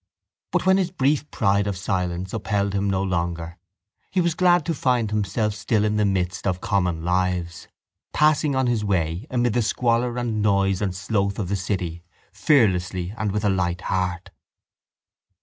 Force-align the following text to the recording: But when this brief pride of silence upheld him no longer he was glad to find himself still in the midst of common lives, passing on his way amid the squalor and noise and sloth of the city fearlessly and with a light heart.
But 0.51 0.65
when 0.65 0.77
this 0.77 0.89
brief 0.89 1.29
pride 1.29 1.67
of 1.67 1.77
silence 1.77 2.33
upheld 2.33 2.73
him 2.73 2.89
no 2.89 3.03
longer 3.03 3.59
he 4.09 4.19
was 4.19 4.33
glad 4.33 4.65
to 4.65 4.73
find 4.73 5.11
himself 5.11 5.53
still 5.53 5.85
in 5.85 5.97
the 5.97 6.05
midst 6.07 6.47
of 6.47 6.59
common 6.59 7.03
lives, 7.03 7.67
passing 8.11 8.55
on 8.55 8.65
his 8.65 8.83
way 8.83 9.27
amid 9.29 9.53
the 9.53 9.61
squalor 9.61 10.17
and 10.17 10.41
noise 10.41 10.81
and 10.81 10.95
sloth 10.95 11.37
of 11.37 11.49
the 11.49 11.55
city 11.55 12.03
fearlessly 12.33 13.13
and 13.15 13.31
with 13.31 13.45
a 13.45 13.49
light 13.49 13.81
heart. 13.81 14.31